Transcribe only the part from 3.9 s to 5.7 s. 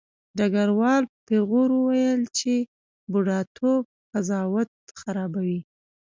قضاوت خرابوي